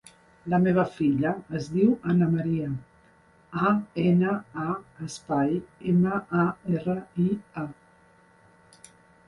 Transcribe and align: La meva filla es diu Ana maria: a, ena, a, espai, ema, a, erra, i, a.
La 0.51 0.57
meva 0.61 0.83
filla 0.93 1.33
es 1.59 1.67
diu 1.73 1.91
Ana 2.13 2.29
maria: 2.31 2.69
a, 3.65 3.75
ena, 4.05 4.33
a, 4.63 4.67
espai, 5.11 5.55
ema, 5.95 6.19
a, 6.47 6.49
erra, 6.81 6.99
i, 7.29 7.29
a. 7.67 7.71